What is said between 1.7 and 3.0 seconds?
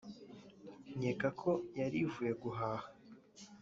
yari ivuye guhaha